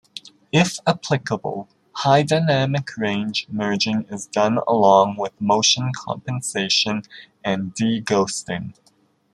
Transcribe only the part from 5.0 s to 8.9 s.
with motion compensation and deghosting.